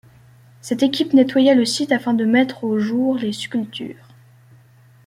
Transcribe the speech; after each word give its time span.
Cette 0.61 0.81
équipe 0.81 1.13
nettoya 1.13 1.53
le 1.53 1.63
site 1.63 1.91
afin 1.91 2.15
de 2.15 2.25
mettre 2.25 2.63
au 2.63 2.79
jour 2.79 3.19
les 3.19 3.33
sculptures. 3.33 4.07